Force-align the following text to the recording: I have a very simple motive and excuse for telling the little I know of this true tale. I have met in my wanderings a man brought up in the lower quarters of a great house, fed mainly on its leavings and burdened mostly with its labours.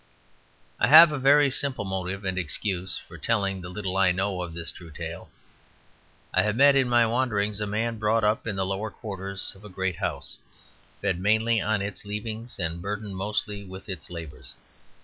I 0.79 0.87
have 0.87 1.11
a 1.11 1.19
very 1.19 1.51
simple 1.51 1.85
motive 1.85 2.25
and 2.25 2.35
excuse 2.35 2.97
for 2.97 3.19
telling 3.19 3.61
the 3.61 3.69
little 3.69 3.97
I 3.97 4.11
know 4.11 4.41
of 4.41 4.55
this 4.55 4.71
true 4.71 4.89
tale. 4.89 5.29
I 6.33 6.41
have 6.41 6.55
met 6.55 6.75
in 6.75 6.89
my 6.89 7.05
wanderings 7.05 7.61
a 7.61 7.67
man 7.67 7.99
brought 7.99 8.23
up 8.23 8.47
in 8.47 8.55
the 8.55 8.65
lower 8.65 8.89
quarters 8.89 9.53
of 9.55 9.63
a 9.63 9.69
great 9.69 9.97
house, 9.97 10.37
fed 11.03 11.19
mainly 11.19 11.61
on 11.61 11.83
its 11.83 12.03
leavings 12.03 12.57
and 12.57 12.81
burdened 12.81 13.15
mostly 13.15 13.63
with 13.63 13.87
its 13.87 14.09
labours. 14.09 14.55